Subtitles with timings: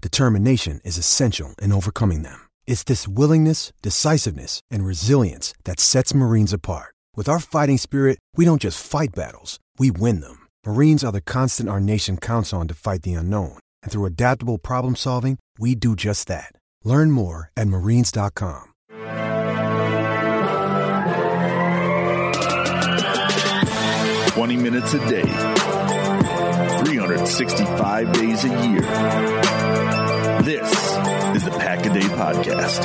[0.00, 2.48] determination is essential in overcoming them.
[2.66, 6.94] It's this willingness, decisiveness, and resilience that sets Marines apart.
[7.16, 10.46] With our fighting spirit, we don't just fight battles, we win them.
[10.64, 13.58] Marines are the constant our nation counts on to fight the unknown.
[13.82, 16.52] And through adaptable problem solving, we do just that.
[16.84, 18.68] Learn more at marines.com.
[24.30, 25.22] Twenty minutes a day,
[26.84, 29.89] 365 days a year.
[30.42, 30.72] This
[31.36, 32.80] is the Pack a Day Podcast.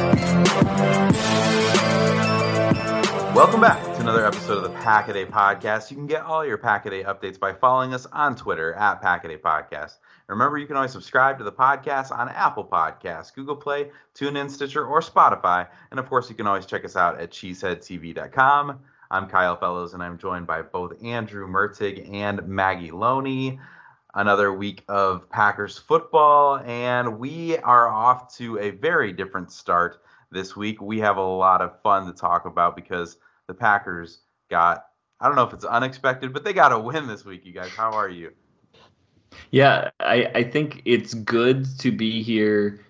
[3.34, 5.90] Welcome back to another episode of the Pack a Day Podcast.
[5.90, 9.02] You can get all your Pack a Day updates by following us on Twitter at
[9.02, 10.00] Pack a Day Podcast.
[10.28, 14.86] Remember, you can always subscribe to the podcast on Apple Podcasts, Google Play, TuneIn, Stitcher,
[14.86, 15.70] or Spotify.
[15.92, 18.80] And of course, you can always check us out at cheeseheadtv.com.
[19.12, 23.60] I'm Kyle Fellows, and I'm joined by both Andrew Mertig and Maggie Loney.
[24.18, 30.56] Another week of Packers football, and we are off to a very different start this
[30.56, 30.82] week.
[30.82, 33.18] We have a lot of fun to talk about because
[33.48, 34.86] the Packers got,
[35.20, 37.72] I don't know if it's unexpected, but they got a win this week, you guys.
[37.72, 38.32] How are you?
[39.52, 42.86] Yeah, I, I think it's good to be here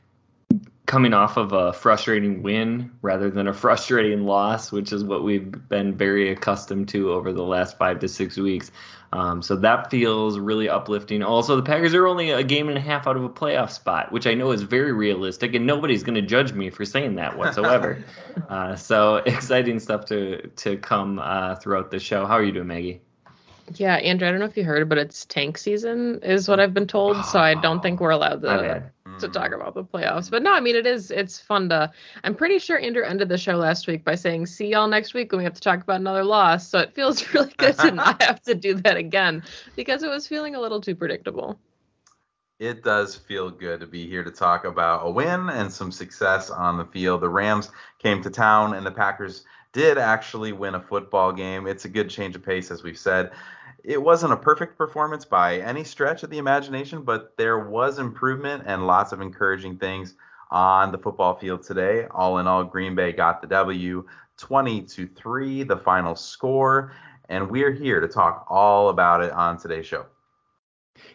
[0.85, 5.51] coming off of a frustrating win rather than a frustrating loss, which is what we've
[5.69, 8.72] been very accustomed to over the last five to six weeks.
[9.13, 11.23] Um, so that feels really uplifting.
[11.23, 14.12] Also, the Packers are only a game and a half out of a playoff spot,
[14.12, 17.38] which I know is very realistic, and nobody's going to judge me for saying that
[17.38, 18.03] whatsoever.
[18.50, 22.25] uh, so exciting stuff to to come uh, throughout the show.
[22.25, 23.02] How are you doing, Maggie?
[23.75, 26.73] Yeah, Andrew, I don't know if you heard, but it's tank season is what I've
[26.73, 27.23] been told.
[27.25, 29.62] So I don't think we're allowed to to talk mm-hmm.
[29.62, 30.30] about the playoffs.
[30.30, 31.92] But no, I mean it is it's fun to
[32.24, 35.31] I'm pretty sure Andrew ended the show last week by saying, See y'all next week
[35.31, 36.68] when we have to talk about another loss.
[36.68, 39.44] So it feels really good to not have to do that again
[39.76, 41.59] because it was feeling a little too predictable.
[42.58, 46.50] It does feel good to be here to talk about a win and some success
[46.50, 47.22] on the field.
[47.22, 49.44] The Rams came to town and the Packers
[49.74, 51.68] did actually win a football game.
[51.68, 53.32] It's a good change of pace, as we've said
[53.88, 58.63] it wasn't a perfect performance by any stretch of the imagination, but there was improvement
[58.66, 60.16] and lots of encouraging things
[60.51, 62.07] on the football field today.
[62.12, 64.06] All in all, Green Bay got the W
[64.38, 66.94] 20 to 3, the final score,
[67.29, 70.06] and we're here to talk all about it on today's show.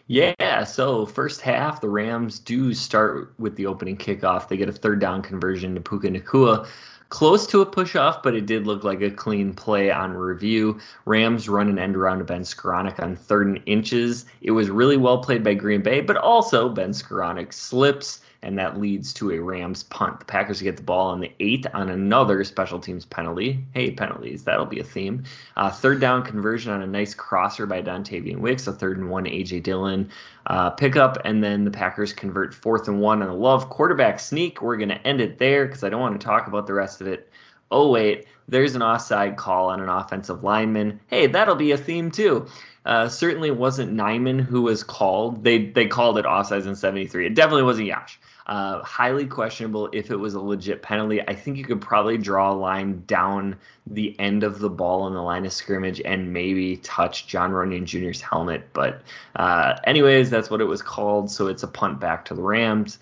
[0.07, 4.47] Yeah, so first half, the Rams do start with the opening kickoff.
[4.47, 6.67] They get a third down conversion to Puka Nacua
[7.11, 10.79] close to a push off, but it did look like a clean play on review.
[11.05, 14.25] Rams run an end around to Ben Skowronek on third and inches.
[14.41, 18.79] It was really well played by Green Bay, but also Ben Skowronek slips and that
[18.79, 20.19] leads to a Rams punt.
[20.19, 23.63] The Packers get the ball on the eighth on another special teams penalty.
[23.73, 25.23] Hey, penalties, that'll be a theme.
[25.55, 29.25] Uh, third down conversion on a nice crosser by Dontayvion Wicks, a third and one
[29.25, 30.09] AJ Dillon
[30.47, 34.61] uh, pickup, and then the Packers convert fourth and one on a love quarterback sneak.
[34.61, 37.01] We're going to end it there because I don't want to talk about the rest
[37.01, 37.29] of it.
[37.69, 40.99] Oh, wait, there's an offside call on an offensive lineman.
[41.07, 42.47] Hey, that'll be a theme too.
[42.85, 45.43] Uh, certainly wasn't Nijman who was called.
[45.43, 47.27] They they called it offsides in 73.
[47.27, 48.19] It definitely wasn't Yosh.
[48.47, 51.21] Uh, highly questionable if it was a legit penalty.
[51.27, 53.55] I think you could probably draw a line down
[53.85, 57.85] the end of the ball on the line of scrimmage and maybe touch John Runyan
[57.85, 58.67] Jr.'s helmet.
[58.73, 59.03] But,
[59.35, 61.29] uh, anyways, that's what it was called.
[61.29, 62.97] So it's a punt back to the Rams.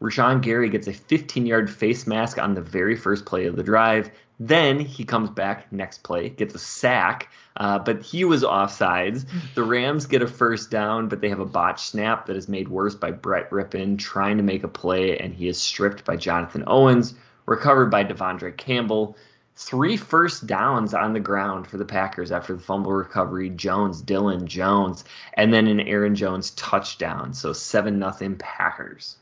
[0.00, 3.62] Rashan Gary gets a 15 yard face mask on the very first play of the
[3.62, 4.10] drive.
[4.38, 9.24] Then he comes back next play, gets a sack, uh, but he was offsides.
[9.54, 12.68] The Rams get a first down, but they have a botch snap that is made
[12.68, 16.64] worse by Brett Rypien trying to make a play, and he is stripped by Jonathan
[16.66, 17.14] Owens,
[17.46, 19.16] recovered by De'Vondre Campbell.
[19.54, 23.48] Three first downs on the ground for the Packers after the fumble recovery.
[23.48, 27.32] Jones, Dillon Jones, and then an Aaron Jones touchdown.
[27.32, 29.16] So seven nothing Packers.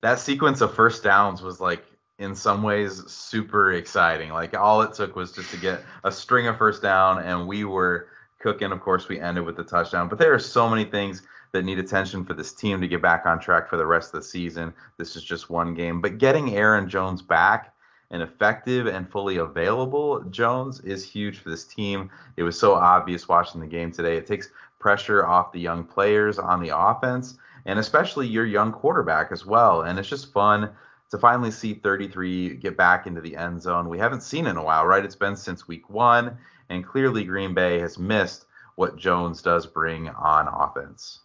[0.00, 1.84] That sequence of first downs was like
[2.20, 4.30] in some ways super exciting.
[4.30, 7.64] Like all it took was just to get a string of first down, and we
[7.64, 8.08] were
[8.38, 8.70] cooking.
[8.70, 10.08] Of course, we ended with the touchdown.
[10.08, 11.22] But there are so many things
[11.52, 14.20] that need attention for this team to get back on track for the rest of
[14.20, 14.72] the season.
[14.98, 17.74] This is just one game, but getting Aaron Jones back
[18.12, 22.10] and effective and fully available Jones is huge for this team.
[22.36, 24.16] It was so obvious watching the game today.
[24.16, 29.32] It takes pressure off the young players on the offense and especially your young quarterback
[29.32, 29.82] as well.
[29.82, 30.70] And it's just fun
[31.10, 33.88] to finally see 33 get back into the end zone.
[33.88, 35.04] We haven't seen in a while, right?
[35.04, 36.36] It's been since week one,
[36.68, 38.46] and clearly Green Bay has missed
[38.76, 41.20] what Jones does bring on offense.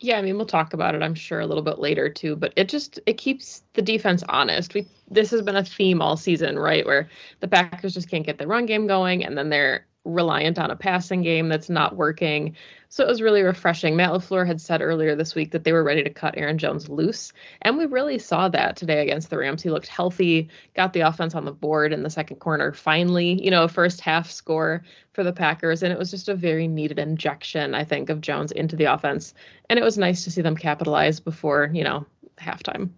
[0.00, 2.52] Yeah, I mean we'll talk about it I'm sure a little bit later too, but
[2.56, 4.74] it just it keeps the defense honest.
[4.74, 7.08] We this has been a theme all season, right, where
[7.40, 10.76] the Packers just can't get the run game going and then they're reliant on a
[10.76, 12.54] passing game that's not working.
[12.88, 13.96] So it was really refreshing.
[13.96, 16.88] Matt LaFleur had said earlier this week that they were ready to cut Aaron Jones
[16.88, 17.32] loose.
[17.62, 19.62] And we really saw that today against the Rams.
[19.62, 22.72] He looked healthy, got the offense on the board in the second corner.
[22.72, 25.82] Finally, you know, first half score for the Packers.
[25.82, 29.34] And it was just a very needed injection, I think, of Jones into the offense.
[29.68, 32.06] And it was nice to see them capitalize before, you know,
[32.38, 32.90] halftime.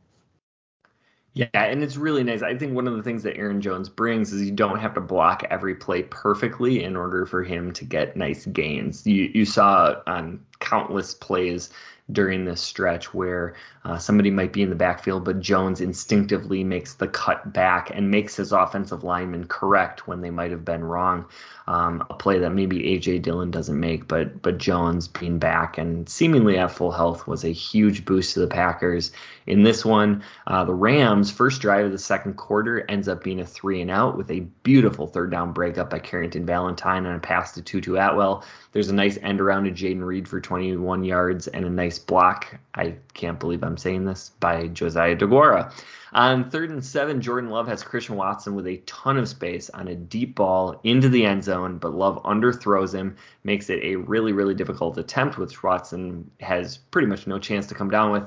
[1.37, 2.41] Yeah, and it's really nice.
[2.41, 5.03] I think one of the things that Aaron Jones brings is you don't have to
[5.03, 9.07] block every play perfectly in order for him to get nice gains.
[9.07, 11.71] You you saw on countless plays
[12.13, 13.55] during this stretch where
[13.85, 18.11] uh, somebody might be in the backfield, but Jones instinctively makes the cut back and
[18.11, 21.27] makes his offensive lineman correct when they might have been wrong.
[21.69, 26.09] Um, a play that maybe AJ Dillon doesn't make, but but Jones being back and
[26.09, 29.11] seemingly at full health was a huge boost to the Packers.
[29.47, 33.41] In this one, uh, the Rams' first drive of the second quarter ends up being
[33.41, 37.21] a three and out with a beautiful third down breakup by Carrington Valentine and a
[37.21, 38.45] pass to Tutu Atwell.
[38.71, 42.59] There's a nice end around to Jayden Reed for 21 yards and a nice block.
[42.75, 45.71] I can't believe I'm saying this by Josiah DeGuara.
[46.15, 49.87] On third and seven, Jordan Love has Christian Watson with a ton of space on
[49.89, 54.33] a deep ball into the end zone, but Love underthrows him, makes it a really,
[54.33, 58.23] really difficult attempt, which Watson has pretty much no chance to come down with.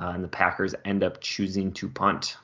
[0.00, 2.38] Uh, and the Packers end up choosing to punt.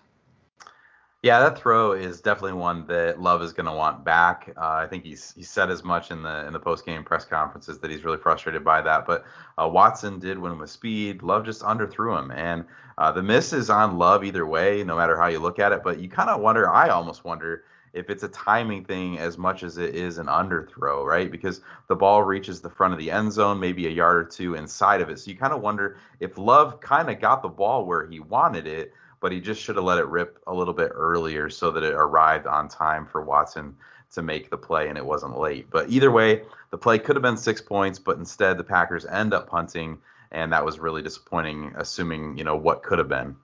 [1.23, 4.55] Yeah, that throw is definitely one that Love is going to want back.
[4.57, 7.27] Uh, I think he's he said as much in the in the post game press
[7.27, 9.05] conferences that he's really frustrated by that.
[9.07, 9.27] But
[9.59, 11.23] uh, Watson did win with speed.
[11.23, 12.65] Love just underthrew him, and
[12.97, 15.83] uh, the miss is on Love either way, no matter how you look at it.
[15.85, 16.71] But you kind of wonder.
[16.71, 21.05] I almost wonder if it's a timing thing as much as it is an underthrow,
[21.05, 21.31] right?
[21.31, 24.55] Because the ball reaches the front of the end zone, maybe a yard or two
[24.55, 25.19] inside of it.
[25.19, 28.67] So you kind of wonder if Love kind of got the ball where he wanted
[28.67, 31.85] it but he just should have let it rip a little bit earlier so that
[31.85, 33.77] it arrived on time for Watson
[34.13, 35.71] to make the play and it wasn't late.
[35.71, 39.33] But either way, the play could have been six points, but instead the Packers end
[39.33, 39.99] up punting,
[40.33, 43.37] and that was really disappointing, assuming you know what could have been.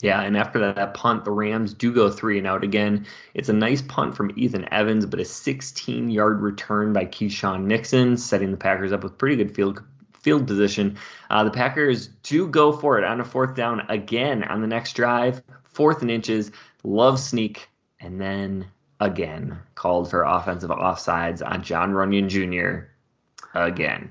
[0.00, 3.06] Yeah, and after that, that punt, the Rams do go three and out again.
[3.34, 8.16] It's a nice punt from Ethan Evans, but a 16 yard return by Keisean Nixon,
[8.16, 9.80] setting the Packers up with pretty good field
[10.22, 10.96] field position.
[11.30, 14.94] Uh, the Packers do go for it on a fourth down again on the next
[14.94, 16.50] drive, fourth and inches.
[16.84, 17.68] Love sneak,
[18.00, 18.66] and then
[19.00, 22.88] again called for offensive offsides on John Runyan Jr.
[23.58, 24.10] again.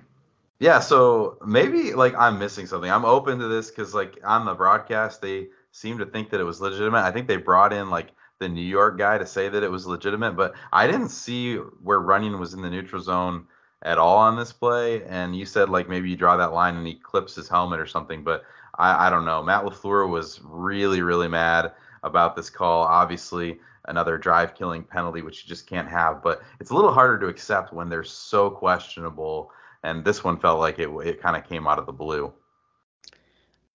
[0.59, 2.91] Yeah, so maybe like I'm missing something.
[2.91, 6.43] I'm open to this because like on the broadcast they seem to think that it
[6.43, 6.99] was legitimate.
[6.99, 9.87] I think they brought in like the New York guy to say that it was
[9.87, 13.47] legitimate, but I didn't see where Runyan was in the neutral zone
[13.83, 15.03] at all on this play.
[15.05, 17.87] And you said like maybe you draw that line and he clips his helmet or
[17.87, 18.43] something, but
[18.75, 19.43] I, I don't know.
[19.43, 21.71] Matt LaFleur was really, really mad
[22.03, 22.83] about this call.
[22.83, 26.21] Obviously, another drive killing penalty, which you just can't have.
[26.23, 29.51] But it's a little harder to accept when they're so questionable.
[29.83, 32.31] And this one felt like it, it kind of came out of the blue.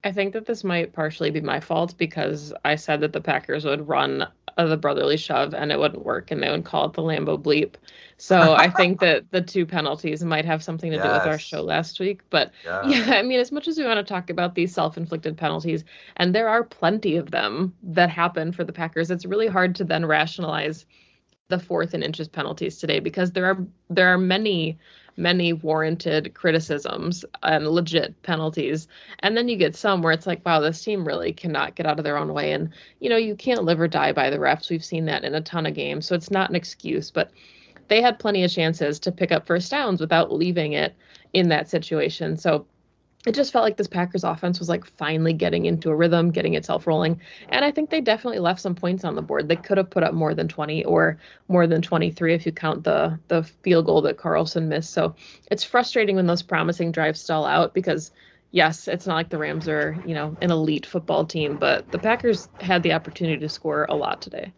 [0.05, 3.65] I think that this might partially be my fault because I said that the Packers
[3.65, 4.26] would run
[4.57, 7.75] the brotherly shove and it wouldn't work and they would call it the Lambeau bleep.
[8.17, 11.05] So I think that the two penalties might have something to yes.
[11.05, 12.21] do with our show last week.
[12.31, 12.83] But yeah.
[12.87, 15.85] yeah, I mean, as much as we want to talk about these self inflicted penalties,
[16.17, 19.85] and there are plenty of them that happen for the Packers, it's really hard to
[19.85, 20.87] then rationalize
[21.49, 23.59] the fourth and inches penalties today because there are
[23.91, 24.79] there are many
[25.17, 28.89] many warranted criticisms and legit penalties.
[29.21, 31.99] And then you get some where it's like, wow, this team really cannot get out
[31.99, 32.53] of their own way.
[32.53, 32.71] And,
[33.01, 34.71] you know, you can't live or die by the refs.
[34.71, 36.07] We've seen that in a ton of games.
[36.07, 37.31] So it's not an excuse, but
[37.89, 40.95] they had plenty of chances to pick up first downs without leaving it
[41.33, 42.37] in that situation.
[42.37, 42.67] So
[43.26, 46.54] it just felt like this Packers offense was like finally getting into a rhythm, getting
[46.54, 47.21] itself rolling.
[47.49, 49.49] And I think they definitely left some points on the board.
[49.49, 51.18] They could have put up more than 20 or
[51.49, 54.92] more than 23 if you count the the field goal that Carlson missed.
[54.92, 55.16] So
[55.50, 58.12] it's frustrating when those promising drives stall out because
[58.52, 61.99] yes, it's not like the Rams are, you know, an elite football team, but the
[61.99, 64.52] Packers had the opportunity to score a lot today.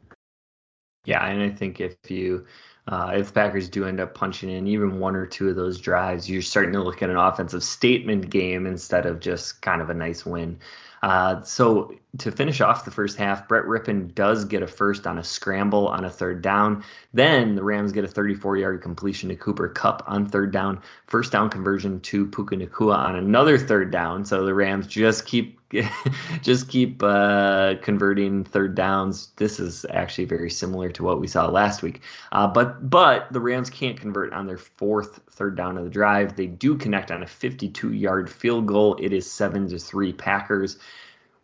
[1.06, 2.44] Yeah, and I think if you
[2.88, 6.28] uh, if Packers do end up punching in even one or two of those drives,
[6.28, 9.95] you're starting to look at an offensive statement game instead of just kind of a
[9.95, 10.59] nice win.
[11.02, 15.19] Uh, so to finish off the first half, Brett Rypien does get a first on
[15.19, 16.83] a scramble on a third down.
[17.12, 20.81] Then the Rams get a 34 yard completion to Cooper Kupp on third down.
[21.07, 24.25] First down conversion to Puka Nacua on another third down.
[24.25, 25.59] So the Rams just keep
[26.43, 29.29] just keep uh, converting third downs.
[29.37, 32.00] This is actually very similar to what we saw last week.
[32.33, 36.37] Uh, but but the Rams can't convert on their fourth third down of the drive.
[36.37, 38.97] They do connect on a 52 yard field goal.
[38.99, 40.79] It is seven to three Packers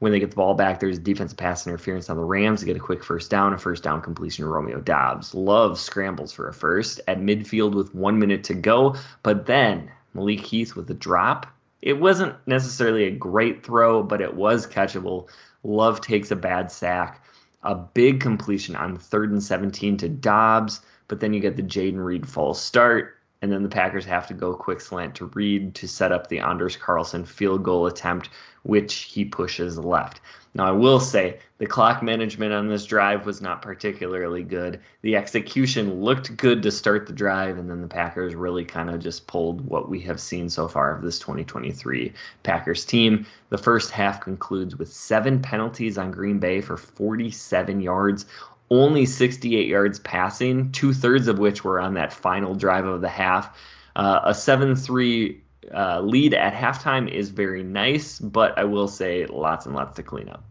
[0.04, 2.76] when they get the ball back, there's defensive pass interference on the Rams to get
[2.76, 5.34] a quick first down, a first down completion to Romeo Doubs.
[5.34, 10.40] Love scrambles for a first at midfield with one minute to go, but then Malik
[10.40, 11.46] Heath with a drop.
[11.80, 15.30] It wasn't necessarily a great throw, but it was catchable.
[15.62, 17.24] Love takes a bad sack.
[17.62, 22.04] A big completion on third and 17 to Doubs, but then you get the Jayden
[22.04, 25.86] Reed false start and then the Packers have to go quick slant to Reed to
[25.86, 28.30] set up the Anders Carlson field goal attempt,
[28.62, 30.22] which he pushes left.
[30.54, 34.80] Now, I will say the clock management on this drive was not particularly good.
[35.02, 39.00] The execution looked good to start the drive, and then the Packers really kind of
[39.00, 43.26] just pulled what we have seen so far of this 2023 Packers team.
[43.50, 48.24] The first half concludes with seven penalties on Green Bay for 47 yards
[48.70, 53.08] only 68 yards passing, two thirds of which were on that final drive of the
[53.08, 53.58] half.
[53.96, 55.42] Uh, a 7 3
[55.72, 60.02] uh, lead at halftime is very nice, but I will say lots and lots to
[60.02, 60.44] clean up.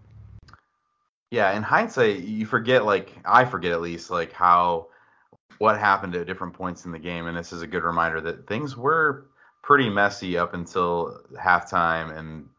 [1.32, 4.88] Yeah, in hindsight, you forget, like, I forget at least, like, how
[5.58, 7.28] what happened at different points in the game.
[7.28, 9.26] And this is a good reminder that things were
[9.62, 12.16] pretty messy up until halftime.
[12.18, 12.50] And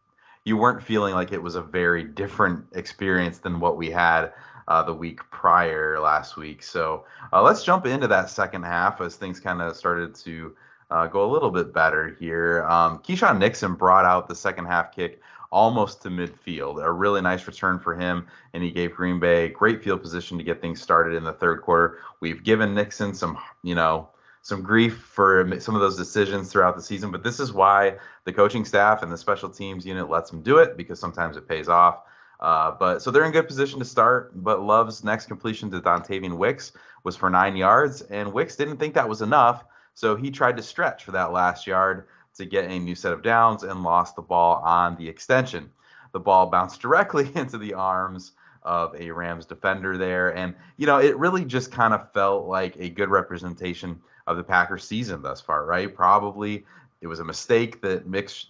[0.44, 4.32] you weren't feeling like it was a very different experience than what we had
[4.68, 6.62] uh, the week prior last week.
[6.62, 10.56] So uh, let's jump into that second half as things kind of started to
[10.90, 12.64] uh, go a little bit better here.
[12.68, 16.82] Um, Keisean Nixon brought out the second half kick almost to midfield.
[16.82, 20.44] A really nice return for him, and he gave Green Bay great field position to
[20.44, 21.98] get things started in the third quarter.
[22.20, 24.08] We've given Nixon some, you know,
[24.42, 28.32] some grief for some of those decisions throughout the season, but this is why the
[28.32, 31.68] coaching staff and the special teams unit lets him do it because sometimes it pays
[31.68, 32.00] off.
[32.40, 34.32] Uh, but so they're in good position to start.
[34.42, 36.72] But Love's next completion to Dontayvion Wicks
[37.04, 39.64] was for nine yards, and Wicks didn't think that was enough,
[39.94, 43.22] so he tried to stretch for that last yard to get a new set of
[43.22, 45.70] downs and lost the ball on the extension.
[46.12, 50.98] The ball bounced directly into the arms of a Rams defender there, and you know
[50.98, 55.40] it really just kind of felt like a good representation of the Packers season thus
[55.40, 55.94] far, right?
[55.94, 56.64] Probably
[57.02, 58.46] it was a mistake that Mix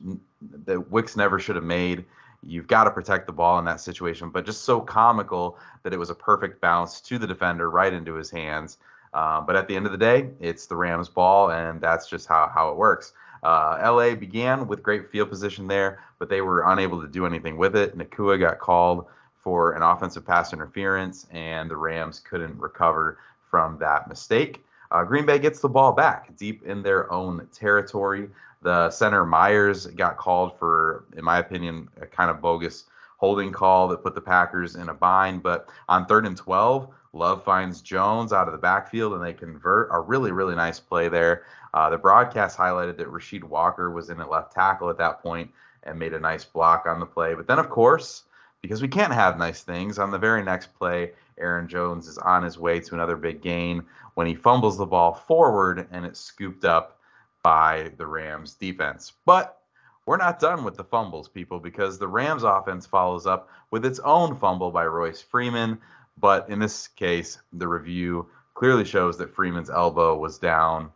[0.64, 2.04] that Wicks never should have made
[2.46, 5.98] you've got to protect the ball in that situation, but just so comical that it
[5.98, 8.78] was a perfect bounce to the defender right into his hands.
[9.12, 12.26] Uh, but at the end of the day, it's the Rams' ball, and that's just
[12.26, 13.12] how, how it works.
[13.44, 17.56] Uh, LA began with great field position there, but they were unable to do anything
[17.56, 17.96] with it.
[17.96, 23.18] Nacua got called for an offensive pass interference, and the Rams couldn't recover
[23.50, 24.63] from that mistake.
[24.90, 28.28] Uh, Green Bay gets the ball back deep in their own territory.
[28.62, 32.84] The center Myers got called for, in my opinion, a kind of bogus
[33.18, 35.42] holding call that put the Packers in a bind.
[35.42, 39.88] But on third and 12, Love finds Jones out of the backfield and they convert
[39.92, 41.44] a really, really nice play there.
[41.72, 45.50] Uh, the broadcast highlighted that Rasheed Walker was in at left tackle at that point
[45.84, 47.34] and made a nice block on the play.
[47.34, 48.24] But then, of course,
[48.62, 52.42] because we can't have nice things, on the very next play, Aaron Jones is on
[52.42, 56.64] his way to another big gain when he fumbles the ball forward and it's scooped
[56.64, 56.98] up
[57.42, 59.12] by the Rams defense.
[59.24, 59.60] But
[60.06, 63.98] we're not done with the fumbles, people, because the Rams offense follows up with its
[64.00, 65.78] own fumble by Royce Freeman.
[66.18, 70.90] But in this case, the review clearly shows that Freeman's elbow was down.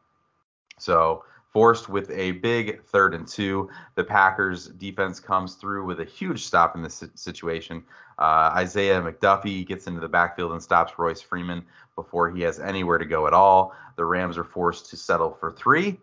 [0.79, 1.25] So,
[1.59, 6.45] forced with a big third and two, the Packers defense comes through with a huge
[6.45, 7.83] stop in this situation.
[8.17, 11.65] Uh, Isaiah McDuffie gets into the backfield and stops Royce Freeman
[11.97, 13.75] before he has anywhere to go at all.
[13.97, 15.99] The Rams are forced to settle for three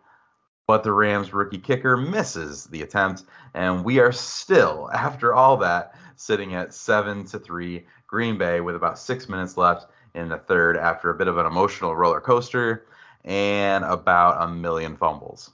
[0.68, 5.96] but the Rams rookie kicker misses the attempt, and we are still, after all that,
[6.18, 9.86] sitting at seven to three Green Bay with about six minutes left
[10.16, 12.88] in the third after a bit of an emotional roller coaster
[13.26, 15.52] and about a million fumbles.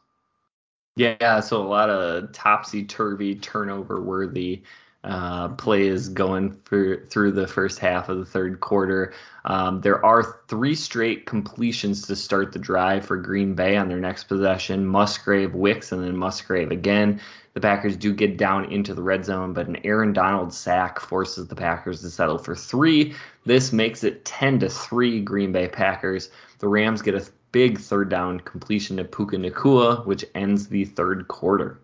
[0.95, 4.63] Yeah, so a lot of topsy turvy, turnover worthy
[5.03, 9.13] uh, plays going for, through the first half of the third quarter.
[9.45, 13.99] Um, there are three straight completions to start the drive for Green Bay on their
[13.99, 17.19] next possession Musgrave, Wicks, and then Musgrave again.
[17.53, 21.47] The Packers do get down into the red zone, but an Aaron Donald sack forces
[21.47, 23.15] the Packers to settle for three.
[23.45, 26.29] This makes it 10 to 3 Green Bay Packers.
[26.59, 31.27] The Rams get a big third down completion to Puka Nacua, which ends the third
[31.27, 31.79] quarter.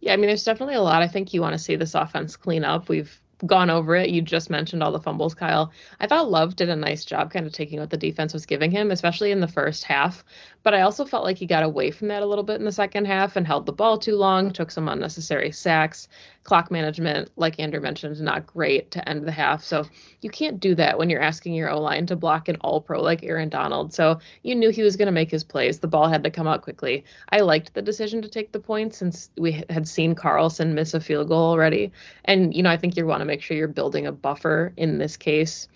[0.00, 2.36] Yeah, I mean, there's definitely a lot I think you want to see this offense
[2.36, 2.88] clean up.
[2.88, 4.10] We've gone over it.
[4.10, 5.72] You just mentioned all the fumbles, Kyle.
[6.00, 8.70] I thought Love did a nice job kind of taking what the defense was giving
[8.70, 10.24] him, especially in the first half.
[10.62, 12.72] But I also felt like he got away from that a little bit in the
[12.72, 16.08] second half and held the ball too long, took some unnecessary sacks.
[16.48, 19.62] Clock management, like Andrew mentioned, is not great to end the half.
[19.62, 19.84] So
[20.22, 23.02] you can't do that when you're asking your O line to block an all pro
[23.02, 23.92] like Aaron Donald.
[23.92, 25.78] So you knew he was going to make his plays.
[25.78, 27.04] The ball had to come out quickly.
[27.28, 31.00] I liked the decision to take the points since we had seen Carlson miss a
[31.00, 31.92] field goal already.
[32.24, 34.96] And, you know, I think you want to make sure you're building a buffer in
[34.96, 35.68] this case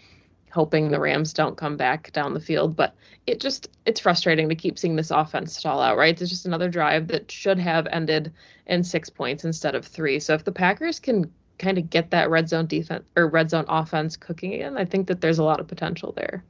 [0.53, 2.77] hoping the Rams don't come back down the field.
[2.77, 2.95] But
[3.27, 6.21] it just it's frustrating to keep seeing this offense stall out, right?
[6.21, 8.33] It's just another drive that should have ended
[8.67, 10.21] in six points instead of three.
[10.21, 13.65] So if the Packers can kind of get that red zone defense or red zone
[13.69, 16.45] offense cooking again, I think that there's a lot of potential there.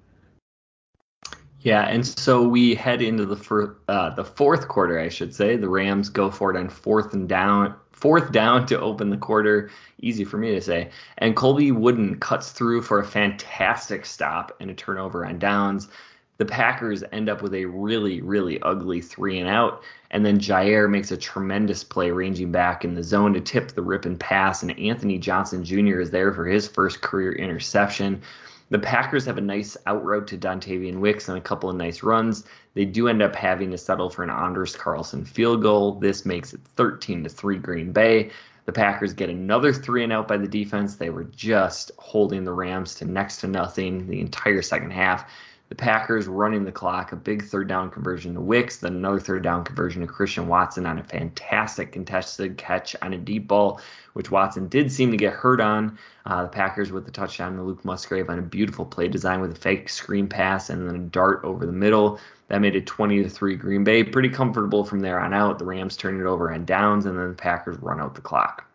[1.62, 5.56] Yeah, and so we head into the fir- uh, the fourth quarter, I should say.
[5.56, 9.70] The Rams go for it on fourth and down, fourth down to open the quarter.
[10.00, 10.90] Easy for me to say.
[11.18, 15.86] And Colby Wooden cuts through for a fantastic stop and a turnover on downs.
[16.38, 19.84] The Packers end up with a really, really ugly three and out.
[20.10, 23.82] And then Jaire makes a tremendous play ranging back in the zone to tip the
[23.82, 24.64] Rypien pass.
[24.64, 26.00] And Anthony Johnson Jr.
[26.00, 28.20] is there for his first career interception.
[28.72, 32.02] The Packers have a nice out route to Dontayvion Wicks and a couple of nice
[32.02, 32.44] runs.
[32.72, 35.96] They do end up having to settle for an Anders Carlson field goal.
[35.96, 38.30] This makes it 13 to 3 Green Bay.
[38.64, 40.96] The Packers get another three and out by the defense.
[40.96, 45.30] They were just holding the Rams to next to nothing the entire second half.
[45.72, 49.42] The Packers running the clock, a big third down conversion to Wicks, then another third
[49.42, 53.80] down conversion to Christian Watson on a fantastic contested catch on a deep ball,
[54.12, 55.96] which Watson did seem to get hurt on.
[56.26, 59.52] Uh, the Packers with the touchdown to Luke Musgrave on a beautiful play design with
[59.52, 62.20] a fake screen pass and then a dart over the middle.
[62.48, 64.04] That made it 20 to 3 Green Bay.
[64.04, 65.58] Pretty comfortable from there on out.
[65.58, 68.66] The Rams turn it over on downs, and then the Packers run out the clock.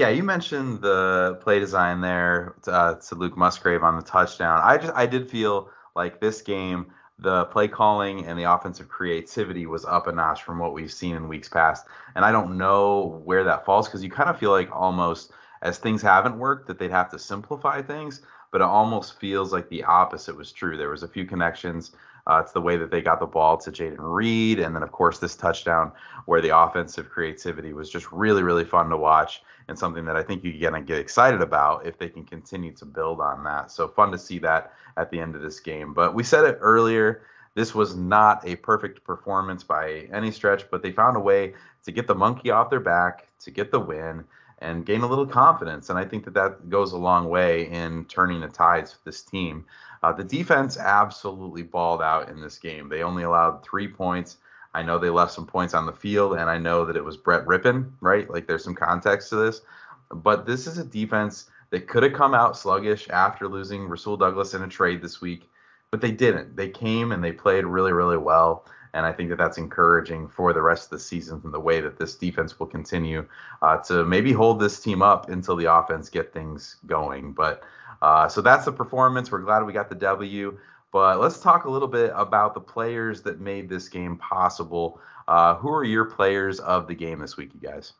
[0.00, 4.58] Yeah, you mentioned the play design there uh, to Luke Musgrave on the touchdown.
[4.64, 6.86] I just I did feel like this game,
[7.18, 11.16] the play calling and the offensive creativity was up a notch from what we've seen
[11.16, 11.84] in weeks past.
[12.14, 15.76] And I don't know where that falls because you kind of feel like almost as
[15.76, 19.84] things haven't worked that they'd have to simplify things, but it almost feels like the
[19.84, 20.78] opposite was true.
[20.78, 21.92] There was a few connections
[22.26, 24.92] uh, it's the way that they got the ball to Jayden Reed, and then of
[24.92, 25.92] course this touchdown
[26.26, 30.22] where the offensive creativity was just really, really fun to watch, and something that I
[30.22, 33.70] think you're gonna get excited about if they can continue to build on that.
[33.70, 35.94] So fun to see that at the end of this game.
[35.94, 37.22] But we said it earlier.
[37.54, 41.92] This was not a perfect performance by any stretch, but they found a way to
[41.92, 44.24] get the monkey off their back, to get the win,
[44.60, 45.90] and gain a little confidence.
[45.90, 49.22] And I think that that goes a long way in turning the tides for this
[49.22, 49.64] team.
[50.02, 52.88] Uh, the defense absolutely balled out in this game.
[52.88, 54.36] They only allowed three points.
[54.74, 57.16] I know they left some points on the field, and I know that it was
[57.16, 58.30] Brett Rypien, right?
[58.30, 59.62] Like there's some context to this.
[60.10, 64.54] But this is a defense that could have come out sluggish after losing Rasul Douglas
[64.54, 65.50] in a trade this week,
[65.90, 66.56] but they didn't.
[66.56, 68.66] They came and they played really, really well.
[68.92, 71.80] And I think that that's encouraging for the rest of the season from the way
[71.80, 73.24] that this defense will continue
[73.62, 77.32] uh, to maybe hold this team up until the offense get things going.
[77.32, 77.62] But
[78.02, 79.30] uh, so that's the performance.
[79.30, 80.58] We're glad we got the W.
[80.92, 85.00] But let's talk a little bit about the players that made this game possible.
[85.28, 87.92] Uh, who are your players of the game this week, you guys?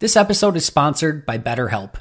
[0.00, 1.94] This episode is sponsored by BetterHelp.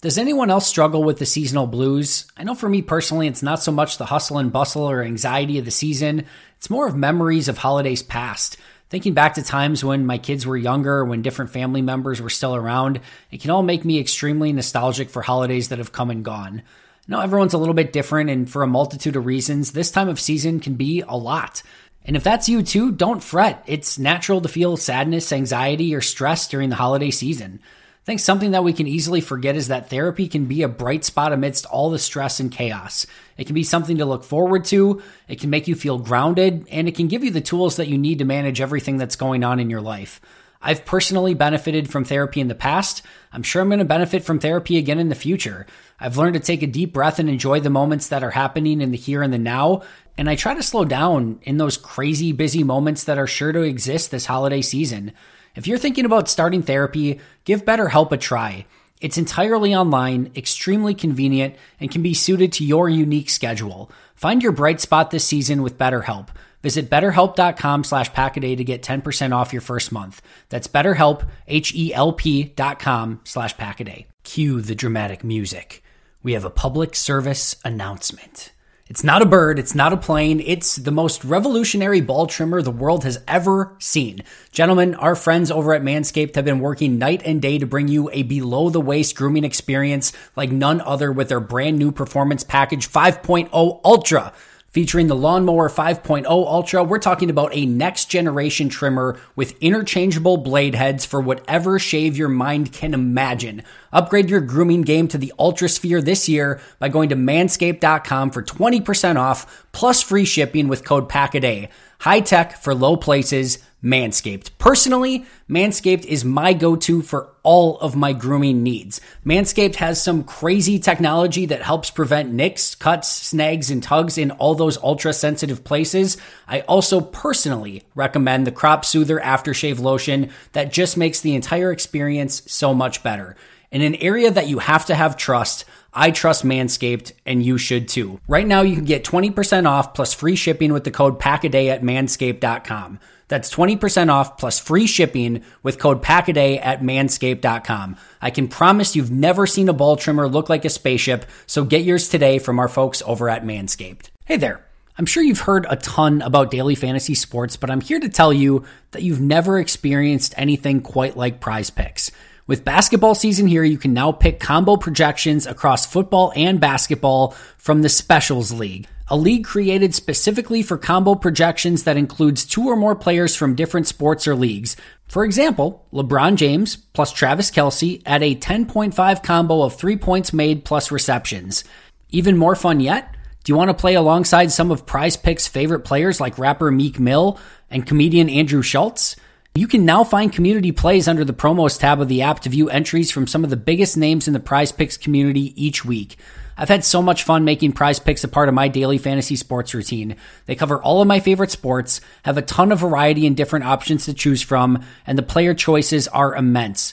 [0.00, 2.30] Does anyone else struggle with the seasonal blues?
[2.36, 5.58] I know for me personally, it's not so much the hustle and bustle or anxiety
[5.58, 6.24] of the season,
[6.56, 8.58] it's more of memories of holidays past.
[8.90, 12.54] Thinking back to times when my kids were younger, when different family members were still
[12.54, 16.62] around, it can all make me extremely nostalgic for holidays that have come and gone.
[17.10, 20.20] Now, everyone's a little bit different, and for a multitude of reasons, this time of
[20.20, 21.62] season can be a lot.
[22.04, 23.64] And if that's you too, don't fret.
[23.66, 27.60] It's natural to feel sadness, anxiety, or stress during the holiday season.
[27.62, 31.04] I think something that we can easily forget is that therapy can be a bright
[31.04, 33.06] spot amidst all the stress and chaos.
[33.38, 36.88] It can be something to look forward to, it can make you feel grounded, and
[36.88, 39.60] it can give you the tools that you need to manage everything that's going on
[39.60, 40.20] in your life.
[40.60, 43.02] I've personally benefited from therapy in the past.
[43.32, 45.66] I'm sure I'm going to benefit from therapy again in the future.
[46.00, 48.90] I've learned to take a deep breath and enjoy the moments that are happening in
[48.90, 49.82] the here and the now.
[50.16, 53.62] And I try to slow down in those crazy busy moments that are sure to
[53.62, 55.12] exist this holiday season.
[55.54, 58.66] If you're thinking about starting therapy, give BetterHelp a try.
[59.00, 63.90] It's entirely online, extremely convenient, and can be suited to your unique schedule.
[64.14, 66.28] Find your bright spot this season with BetterHelp.
[66.62, 70.20] Visit betterhelp.com slash packaday to get 10% off your first month.
[70.48, 74.06] That's betterhelp, H-E-L-P dot com slash packaday.
[74.24, 75.82] Cue the dramatic music.
[76.20, 78.52] We have a public service announcement.
[78.88, 79.58] It's not a bird.
[79.58, 80.40] It's not a plane.
[80.40, 84.24] It's the most revolutionary ball trimmer the world has ever seen.
[84.50, 88.10] Gentlemen, our friends over at Manscaped have been working night and day to bring you
[88.10, 92.90] a below the waist grooming experience like none other with their brand new performance package
[92.90, 94.32] 5.0 Ultra.
[94.70, 100.74] Featuring the Lawnmower 5.0 Ultra, we're talking about a next generation trimmer with interchangeable blade
[100.74, 103.62] heads for whatever shave your mind can imagine.
[103.94, 108.42] Upgrade your grooming game to the Ultra Sphere this year by going to manscaped.com for
[108.42, 111.70] 20% off plus free shipping with code PACKADAY.
[112.00, 114.50] High tech for low places, Manscaped.
[114.58, 119.00] Personally, Manscaped is my go to for all of my grooming needs.
[119.26, 124.54] Manscaped has some crazy technology that helps prevent nicks, cuts, snags, and tugs in all
[124.54, 126.16] those ultra sensitive places.
[126.46, 132.42] I also personally recommend the Crop Soother Aftershave Lotion that just makes the entire experience
[132.46, 133.34] so much better.
[133.70, 135.64] In an area that you have to have trust,
[135.98, 138.20] I trust Manscaped and you should too.
[138.28, 141.82] Right now you can get 20% off plus free shipping with the code PACKADAY at
[141.82, 143.00] manscaped.com.
[143.26, 147.96] That's 20% off plus free shipping with code PACKADAY at manscaped.com.
[148.22, 151.82] I can promise you've never seen a ball trimmer look like a spaceship, so get
[151.82, 154.10] yours today from our folks over at Manscaped.
[154.24, 154.64] Hey there.
[154.96, 158.32] I'm sure you've heard a ton about daily fantasy sports, but I'm here to tell
[158.32, 162.10] you that you've never experienced anything quite like prize picks.
[162.48, 167.82] With basketball season here, you can now pick combo projections across football and basketball from
[167.82, 172.94] the Specials League a league created specifically for combo projections that includes two or more
[172.94, 174.76] players from different sports or leagues.
[175.08, 180.64] For example, LeBron James plus Travis Kelce at a 10.5 combo of three points made
[180.64, 181.64] plus receptions.
[182.10, 183.14] Even more fun yet?
[183.44, 187.00] Do you want to play alongside some of Prize Picks' favorite players like rapper Meek
[187.00, 187.38] Mill
[187.70, 189.16] and comedian Andrew Schulz?
[189.58, 192.70] You can now find community plays under the promos tab of the app to view
[192.70, 196.16] entries from some of the biggest names in the Prize Picks community each week.
[196.56, 199.74] I've had so much fun making prize picks a part of my daily fantasy sports
[199.74, 200.14] routine.
[200.46, 204.04] They cover all of my favorite sports, have a ton of variety and different options
[204.04, 206.92] to choose from, and the player choices are immense.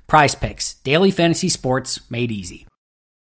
[0.11, 2.67] Prize picks, daily fantasy sports made easy.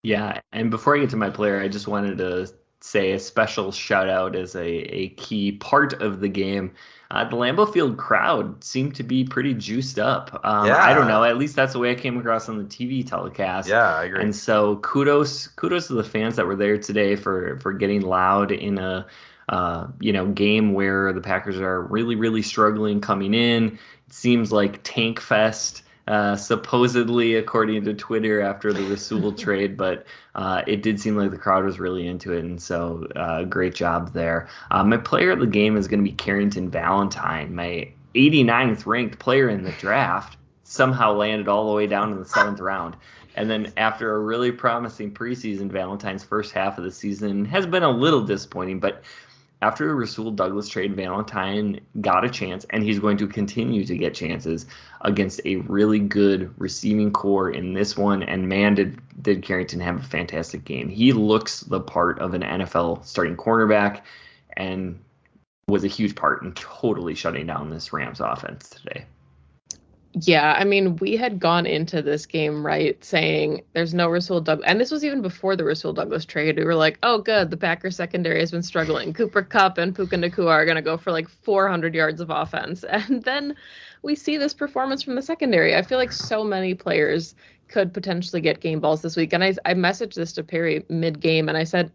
[0.03, 0.39] Yeah.
[0.53, 4.07] And before I get to my player, I just wanted to say a special shout
[4.07, 6.71] out as a, a key part of the game
[7.11, 10.39] uh, the Lambeau Field crowd seemed to be pretty juiced up.
[10.45, 10.77] Um, yeah.
[10.77, 11.25] I don't know.
[11.25, 13.67] At least that's the way I came across on the TV telecast.
[13.67, 14.21] Yeah, I agree.
[14.21, 18.53] And so kudos kudos to the fans that were there today for for getting loud
[18.53, 19.07] in a
[19.49, 23.79] uh, you know game where the Packers are really really struggling coming in.
[24.07, 30.05] It seems like tank fest uh, supposedly, according to Twitter, after the Rasul trade, but
[30.35, 33.75] uh, it did seem like the crowd was really into it, and so uh, great
[33.75, 34.47] job there.
[34.71, 39.19] Uh, my player of the game is going to be Carrington Valentine, my 89th ranked
[39.19, 40.37] player in the draft.
[40.63, 42.97] Somehow landed all the way down in the seventh round.
[43.35, 47.83] And then after a really promising preseason, Valentine's first half of the season has been
[47.83, 49.03] a little disappointing, but
[49.61, 54.13] after Rasul Douglas trade, Valentine got a chance, and he's going to continue to get
[54.13, 54.67] chances
[55.01, 58.21] against a really good receiving corps in this one.
[58.21, 60.89] And man, did did Carrington have a fantastic game.
[60.89, 64.01] He looks the part of an NFL starting cornerback,
[64.55, 64.99] and
[65.67, 69.05] was a huge part in totally shutting down this Rams offense today.
[70.21, 74.67] Yeah, I mean, we had gone into this game right saying there's no Rasul Douglas,
[74.67, 76.57] and this was even before the Rasul Douglas trade.
[76.57, 79.13] We were like, oh, good, the Packers secondary has been struggling.
[79.13, 82.83] Cooper Kupp and Puka Nacua are going to go for like 400 yards of offense,
[82.89, 83.55] and then
[84.01, 85.75] we see this performance from the secondary.
[85.75, 87.35] I feel like so many players
[87.67, 91.19] could potentially get game balls this week, and I I messaged this to Perry mid
[91.19, 91.91] game, and I said,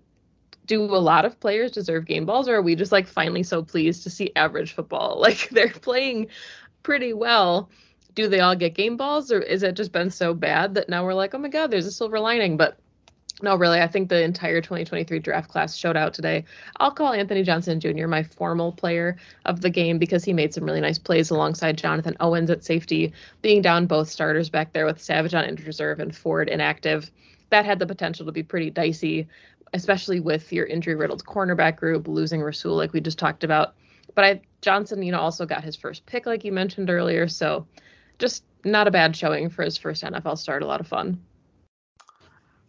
[0.67, 3.63] do a lot of players deserve game balls, or are we just like finally so
[3.63, 5.19] pleased to see average football?
[5.21, 6.29] Like they're playing
[6.83, 7.71] pretty well
[8.15, 11.05] do they all get game balls or is it just been so bad that now
[11.05, 12.57] we're like, oh my God, there's a silver lining?
[12.57, 12.79] But
[13.41, 16.45] no, really, I think the entire 2023 draft class showed out today.
[16.79, 18.07] I'll call Anthony Johnson Jr.
[18.07, 22.17] my formal player of the game because he made some really nice plays alongside Jonathan
[22.21, 26.15] Owens at safety, being down both starters back there with Savage on injured reserve and
[26.15, 27.11] Ford inactive.
[27.51, 29.27] That had the potential to be pretty dicey,
[29.73, 33.75] especially with your injury riddled cornerback group losing Rasul, like we just talked about.
[34.15, 37.27] But I Johnson, you know, also got his first pick, like you mentioned earlier.
[37.27, 37.67] So
[38.23, 40.63] just not a bad showing for his first NFL start.
[40.63, 41.21] A lot of fun.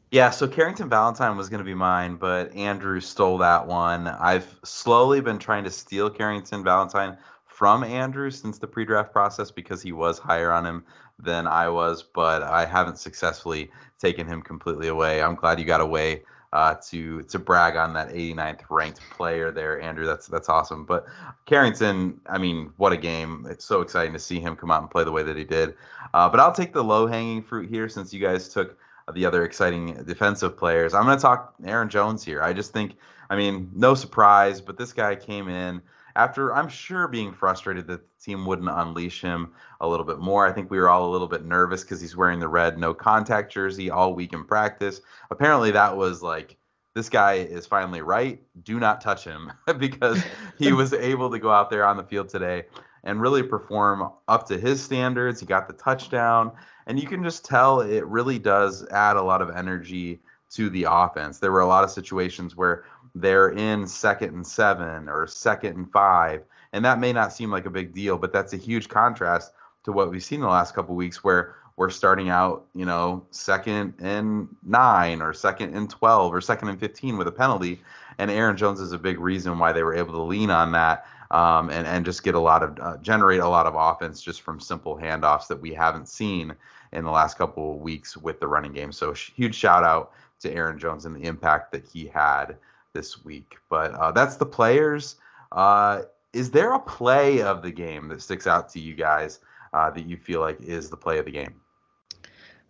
[0.09, 4.07] Yeah, so Carrington Valentine was going to be mine, but Andrew stole that one.
[4.07, 9.81] I've slowly been trying to steal Carrington Valentine from Andrew since the pre-draft process because
[9.81, 10.83] he was higher on him
[11.19, 15.21] than I was, but I haven't successfully taken him completely away.
[15.21, 19.81] I'm glad you got away uh, to to brag on that 89th ranked player there,
[19.81, 20.05] Andrew.
[20.05, 20.85] That's that's awesome.
[20.85, 21.07] But
[21.45, 23.47] Carrington, I mean, what a game!
[23.49, 25.73] It's so exciting to see him come out and play the way that he did.
[26.13, 28.77] Uh, but I'll take the low hanging fruit here since you guys took
[29.13, 30.93] the other exciting defensive players.
[30.93, 32.41] I'm going to talk Aaron Jones here.
[32.43, 32.95] I just think,
[33.31, 35.81] I mean, no surprise, but this guy came in
[36.15, 40.47] after I'm sure being frustrated that the team wouldn't unleash him a little bit more.
[40.47, 42.93] I think we were all a little bit nervous because he's wearing the red no
[42.93, 45.01] contact jersey all week in practice.
[45.31, 46.57] Apparently, that was like,
[46.93, 48.41] this guy is finally right.
[48.63, 50.23] Do not touch him because
[50.59, 52.65] he was able to go out there on the field today
[53.03, 55.39] and really perform up to his standards.
[55.39, 56.51] He got the touchdown,
[56.87, 60.21] and you can just tell it really does add a lot of energy
[60.53, 61.39] to the offense.
[61.39, 65.91] There were a lot of situations where they're in second and seven or second and
[65.91, 66.43] five.
[66.71, 69.91] And that may not seem like a big deal, but that's a huge contrast to
[69.91, 74.47] what we've seen the last couple weeks where we're starting out, you know, second and
[74.63, 77.81] nine or second and 12 or second and 15 with a penalty.
[78.17, 81.05] And Aaron Jones is a big reason why they were able to lean on that
[81.31, 84.41] um, and, and just get a lot of, uh, generate a lot of offense just
[84.41, 86.55] from simple handoffs that we haven't seen
[86.91, 88.91] in the last couple of weeks with the running game.
[88.91, 92.55] So huge shout out to Aaron Jones and the impact that he had
[92.93, 93.57] this week.
[93.69, 95.15] But uh, that's the players.
[95.51, 99.39] Uh, is there a play of the game that sticks out to you guys
[99.73, 101.61] uh, that you feel like is the play of the game?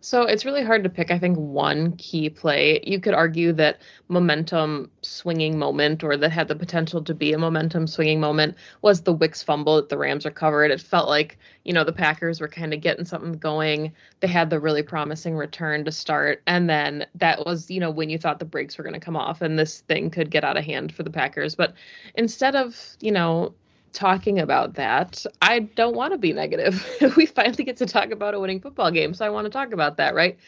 [0.04, 2.78] So it's really hard to pick, I think, one key play.
[2.84, 7.38] You could argue that momentum swinging moment, or that had the potential to be a
[7.38, 10.70] momentum swinging moment, was the Wicks fumble that the Rams recovered.
[10.70, 13.92] It felt like, you know, the Packers were kind of getting something going.
[14.20, 16.42] They had the really promising return to start.
[16.46, 19.16] And then that was, you know, when you thought the brakes were going to come
[19.16, 21.54] off and this thing could get out of hand for the Packers.
[21.54, 21.72] But
[22.14, 23.54] instead of, you know,
[23.94, 26.86] talking about that, I don't want to be negative.
[27.16, 29.72] we finally get to talk about a winning football game, so I want to talk
[29.72, 30.38] about that, right?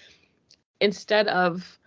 [0.81, 1.79] Instead of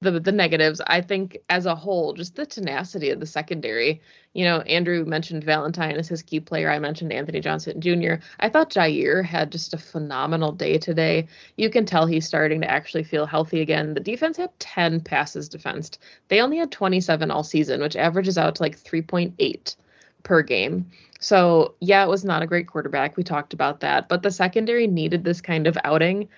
[0.00, 4.00] the the negatives, I think as a whole, just the tenacity of the secondary.
[4.32, 6.70] You know, Andrew mentioned Valentine as his key player.
[6.70, 8.22] I mentioned Anthony Johnson Jr.
[8.38, 11.26] I thought Jaire had just a phenomenal day today.
[11.56, 13.94] You can tell he's starting to actually feel healthy again.
[13.94, 15.98] The defense had 10 passes defensed.
[16.28, 19.74] They only had 27 all season, which averages out to like 3.8
[20.22, 20.90] per game.
[21.20, 23.16] So, yeah, it was not a great quarterback.
[23.16, 24.08] We talked about that.
[24.08, 26.28] But the secondary needed this kind of outing,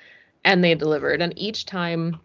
[0.45, 1.21] and they delivered.
[1.21, 2.19] And each time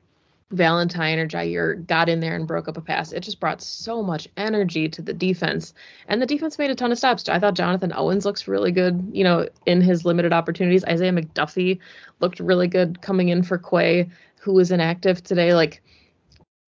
[0.51, 4.01] Valentine or Jaire got in there and broke up a pass, it just brought so
[4.01, 5.73] much energy to the defense.
[6.07, 7.27] And the defense made a ton of stops.
[7.27, 10.85] I thought Jonathan Owens looks really good, you know, in his limited opportunities.
[10.85, 11.79] Isaiah McDuffie
[12.21, 15.53] looked really good coming in for Quay, who was inactive today.
[15.53, 15.81] Like,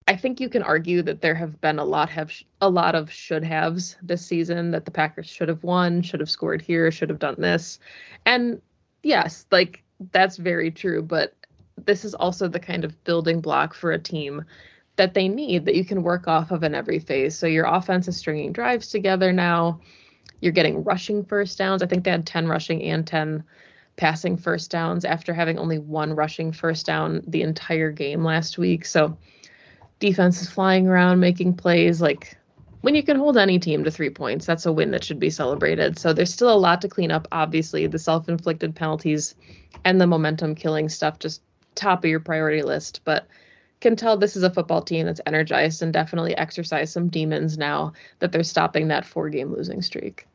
[0.08, 3.12] I think you can argue that there have been a lot have a lot of
[3.12, 7.10] should haves this season that the Packers should have won, should have scored here, should
[7.10, 7.80] have done this.
[8.26, 8.62] And
[9.04, 11.34] yes, like that's very true, but
[11.86, 14.46] this is also the kind of building block for a team
[14.96, 17.38] that they need that you can work off of in every phase.
[17.38, 19.82] So your offense is stringing drives together now.
[20.42, 21.84] You're getting rushing first downs.
[21.84, 23.44] I think they had 10 rushing and 10
[23.98, 28.86] passing first downs after having only one rushing first down the entire game last week.
[28.86, 29.18] So
[30.00, 32.38] defense is flying around making plays like
[32.82, 35.30] when you can hold any team to three points that's a win that should be
[35.30, 35.98] celebrated.
[35.98, 37.88] So there's still a lot to clean up obviously.
[37.88, 39.36] The self-inflicted penalties
[39.84, 41.42] and the momentum killing stuff just
[41.76, 43.02] top of your priority list.
[43.04, 43.28] But
[43.80, 47.94] can tell this is a football team that's energized and definitely exercise some demons now
[48.20, 50.26] that they're stopping that four game losing streak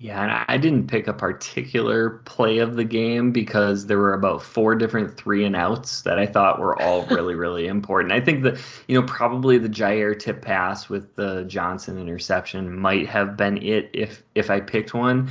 [0.00, 4.44] Yeah, and I didn't pick a particular play of the game because there were about
[4.44, 8.12] four different three and outs that I thought were all really, really important.
[8.12, 13.08] I think that, you know, probably the Jaire tip pass with the Johnson interception might
[13.08, 15.30] have been it if if I picked one.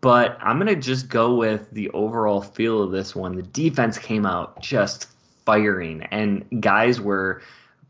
[0.00, 3.36] But I'm gonna just go with the overall feel of this one.
[3.36, 5.08] The defense came out just
[5.44, 7.42] firing and guys were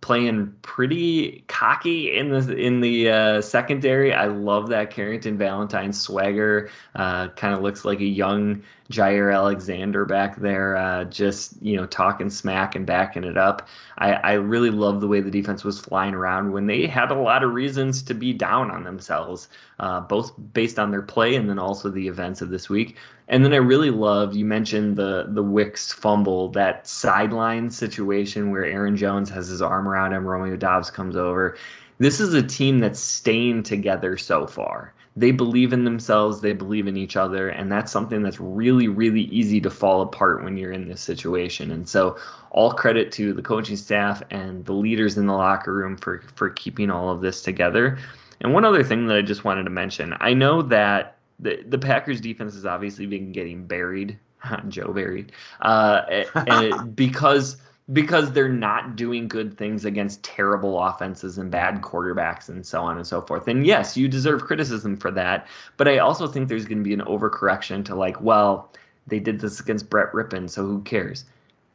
[0.06, 4.14] playing pretty cocky in the in the uh, secondary.
[4.14, 6.70] I love that Carrington Valentine swagger.
[6.94, 11.86] Uh, kind of looks like a young Jaire Alexander back there, uh, just you know
[11.86, 13.68] talking smack and backing it up.
[13.98, 17.14] I, I really love the way the defense was flying around when they had a
[17.14, 19.48] lot of reasons to be down on themselves,
[19.80, 22.96] uh, both based on their play and then also the events of this week.
[23.28, 28.64] And then I really love you mentioned the the Wicks fumble, that sideline situation where
[28.64, 31.56] Aaron Jones has his arm around him, Romeo Doubs comes over.
[31.98, 36.86] This is a team that's staying together so far they believe in themselves, they believe
[36.86, 40.72] in each other, and that's something that's really, really easy to fall apart when you're
[40.72, 41.70] in this situation.
[41.70, 42.18] And so,
[42.50, 46.50] all credit to the coaching staff and the leaders in the locker room for for
[46.50, 47.98] keeping all of this together.
[48.42, 51.78] And one other thing that I just wanted to mention, I know that the the
[51.78, 54.18] Packers defense has obviously been getting buried,
[54.68, 57.56] Joe buried, uh, and because
[57.92, 62.96] because they're not doing good things against terrible offenses and bad quarterbacks and so on
[62.96, 63.46] and so forth.
[63.46, 65.46] And yes, you deserve criticism for that,
[65.76, 68.72] but I also think there's going to be an overcorrection to like, well,
[69.06, 71.24] they did this against Brett Rypien, so who cares?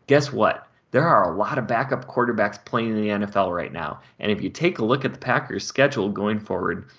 [0.08, 0.68] Guess what?
[0.92, 4.02] There are a lot of backup quarterbacks playing in the NFL right now.
[4.20, 6.90] And if you take a look at the Packers' schedule going forward,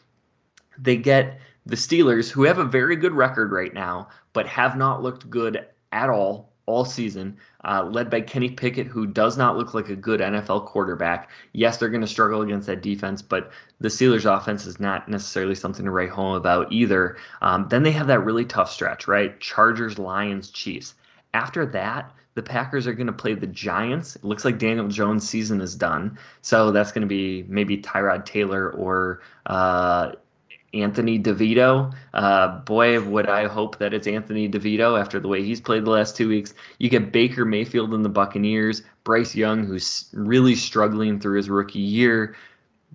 [0.79, 5.03] they get the Steelers, who have a very good record right now, but have not
[5.03, 9.75] looked good at all all season, uh, led by Kenny Pickett, who does not look
[9.75, 11.31] like a good NFL quarterback.
[11.53, 15.55] Yes, they're going to struggle against that defense, but the Steelers' offense is not necessarily
[15.55, 17.17] something to write home about either.
[17.41, 19.39] Um, then they have that really tough stretch, right?
[19.41, 20.95] Chargers, Lions, Chiefs.
[21.35, 24.17] After that, the Packers are going to play the Giants.
[24.17, 28.25] It looks like Daniel Jones' season is done, so that's going to be maybe Tyrod
[28.25, 30.13] Taylor or uh,
[30.75, 31.93] Anthony DeVito.
[32.15, 35.91] Uh, boy, would I hope that it's Anthony DeVito after the way he's played the
[35.91, 36.55] last two weeks.
[36.79, 41.81] You get Baker Mayfield in the Buccaneers, Bryce Young, who's really struggling through his rookie
[41.81, 42.37] year,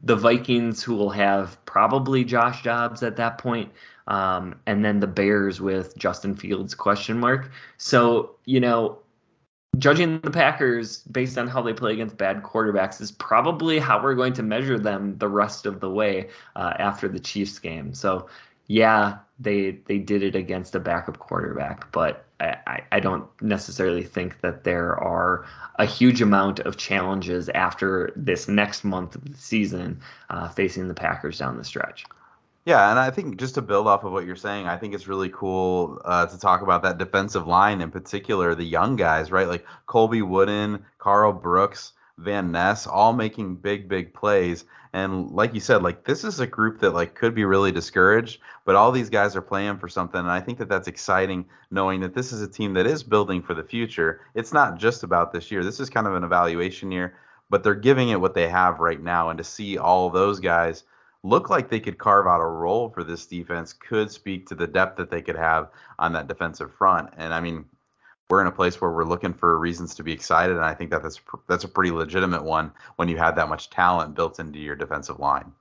[0.04, 3.72] the Vikings, who will have probably Josh Dobbs at that point,
[4.08, 7.52] um, and then the Bears with Justin Fields question mark.
[7.78, 9.00] So you know
[9.78, 14.16] judging the Packers based on how they play against bad quarterbacks is probably how we're
[14.16, 17.94] going to measure them the rest of the way uh, after the Chiefs game.
[17.94, 18.28] So,
[18.68, 24.42] yeah, they they did it against a backup quarterback, but I, I don't necessarily think
[24.42, 30.02] that there are a huge amount of challenges after this next month of the season
[30.30, 32.06] uh, facing the Packers down the stretch.
[32.68, 35.08] Yeah, and I think just to build off of what you're saying, I think it's
[35.08, 39.48] really cool uh, to talk about that defensive line in particular, the young guys, right?
[39.48, 44.66] Like Colby Wooden, Karl Brooks, Van Ness, all making big, big plays.
[44.92, 48.42] And like you said, like this is a group that like could be really discouraged,
[48.66, 50.20] but all these guys are playing for something.
[50.20, 53.42] And I think that that's exciting, knowing that this is a team that is building
[53.42, 54.20] for the future.
[54.36, 55.64] It's not just about this year.
[55.64, 57.16] This is kind of an evaluation year,
[57.50, 59.30] but they're giving it what they have right now.
[59.30, 60.84] And to see all those guys
[61.28, 64.68] look like they could carve out a role for this defense could speak to the
[64.68, 67.10] depth that they could have on that defensive front.
[67.18, 67.66] And I mean,
[68.30, 70.92] we're in a place where we're looking for reasons to be excited, and I think
[70.92, 74.60] that that's that's a pretty legitimate one when you have that much talent built into
[74.60, 75.54] your defensive line.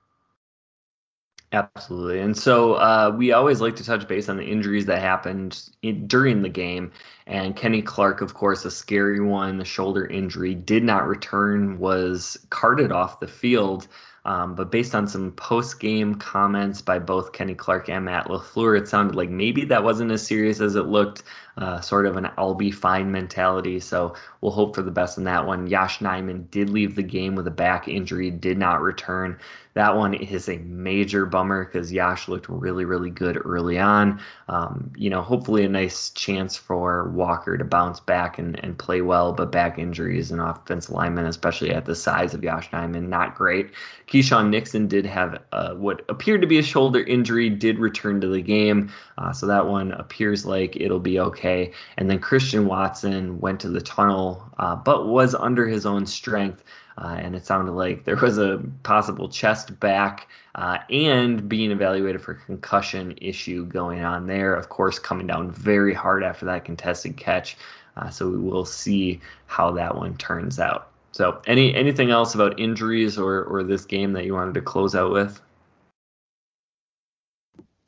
[1.53, 2.19] Absolutely.
[2.19, 6.05] And so uh, we always like to touch base on the injuries that happened in,
[6.05, 6.91] during the game.
[7.25, 12.37] And Kenny Clark, of course, a scary one, the shoulder injury, did not return, was
[12.49, 13.87] carted off the field.
[14.27, 18.77] Um, but based on some post game comments by both Kenny Clark and Matt LaFleur,
[18.77, 21.23] it sounded like maybe that wasn't as serious as it looked,
[21.55, 23.79] uh, sort of an I'll be fine mentality.
[23.79, 25.67] So we'll hope for the best in that one.
[25.67, 29.39] Yosh Nijman did leave the game with a back injury, did not return.
[29.77, 34.19] That one is a major bummer because Yosh looked really, really good early on.
[34.49, 39.01] Um, you know, hopefully a nice chance for Walker to bounce back and, and play
[39.01, 43.35] well, but back injuries and offensive lineman, especially at the size of Yosh Nijman, not
[43.35, 43.69] great.
[44.07, 48.27] Keisean Nixon did have uh, what appeared to be a shoulder injury, did return to
[48.27, 48.91] the game.
[49.19, 51.71] Uh, so that one appears like it'll be okay.
[51.97, 56.63] And then Christian Watson went to the tunnel, uh, but was under his own strength.
[56.97, 62.21] Uh, and it sounded like there was a possible chest back uh, and being evaluated
[62.21, 64.55] for concussion issue going on there.
[64.55, 67.55] Of course, coming down very hard after that contested catch.
[67.95, 70.89] Uh, so we will see how that one turns out.
[71.11, 74.93] So, any anything else about injuries or or this game that you wanted to close
[74.93, 75.41] out with?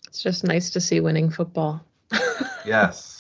[0.07, 1.83] It's just nice to see winning football.
[2.65, 3.18] yes.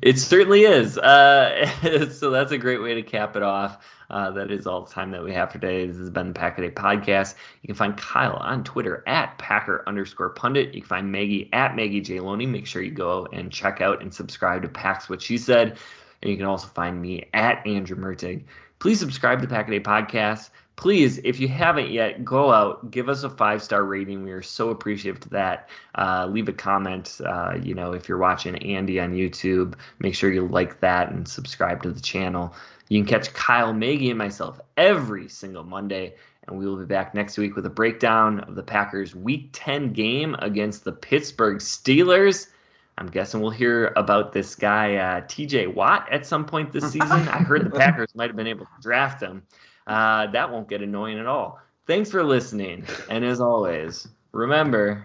[0.00, 0.98] It certainly is.
[0.98, 3.84] Uh, so that's a great way to cap it off.
[4.10, 5.86] Uh, that is all the time that we have for today.
[5.86, 7.34] This has been the Pack a Day podcast.
[7.62, 10.74] You can find Kyle on Twitter at Packer underscore pundit.
[10.74, 12.20] You can find Maggie at Maggie J.
[12.20, 12.44] Loney.
[12.44, 15.78] Make sure you go and check out and subscribe to Packs What She Said.
[16.20, 18.44] And you can also find me at Andrew Mertig.
[18.80, 20.50] Please subscribe to Pack a Day podcast.
[20.76, 24.24] Please, if you haven't yet, go out, give us a five star rating.
[24.24, 25.68] We are so appreciative to that.
[25.94, 27.20] Uh, leave a comment.
[27.24, 31.28] Uh, you know, if you're watching Andy on YouTube, make sure you like that and
[31.28, 32.54] subscribe to the channel.
[32.88, 36.14] You can catch Kyle, Maggie, and myself every single Monday,
[36.46, 39.92] and we will be back next week with a breakdown of the Packers' Week 10
[39.92, 42.48] game against the Pittsburgh Steelers.
[42.98, 47.10] I'm guessing we'll hear about this guy, uh, TJ Watt, at some point this season.
[47.10, 49.42] I heard the Packers might have been able to draft him.
[49.86, 51.60] Uh, that won't get annoying at all.
[51.86, 52.86] Thanks for listening.
[53.08, 55.04] And as always, remember.